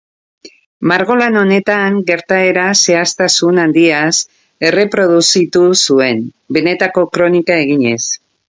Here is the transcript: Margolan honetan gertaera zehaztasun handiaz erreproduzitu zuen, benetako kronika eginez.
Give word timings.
Margolan 0.91 1.35
honetan 1.41 1.99
gertaera 2.07 2.63
zehaztasun 2.87 3.61
handiaz 3.65 4.11
erreproduzitu 4.71 5.65
zuen, 5.85 6.27
benetako 6.59 7.09
kronika 7.19 7.63
eginez. 7.69 8.05